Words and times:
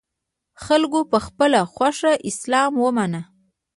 خلکو 0.65 0.99
په 1.11 1.17
خپله 1.25 1.59
خوښه 1.73 2.11
اسلام 2.29 2.71
ومانه 2.85 3.21